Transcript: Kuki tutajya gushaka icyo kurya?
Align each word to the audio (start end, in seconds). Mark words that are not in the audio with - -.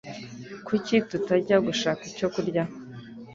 Kuki 0.67 0.95
tutajya 1.09 1.57
gushaka 1.67 2.01
icyo 2.11 2.27
kurya? 2.33 2.63